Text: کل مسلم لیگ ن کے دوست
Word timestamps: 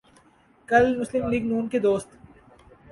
کل 0.69 0.85
مسلم 0.99 1.29
لیگ 1.29 1.43
ن 1.51 1.67
کے 1.71 1.79
دوست 1.79 2.09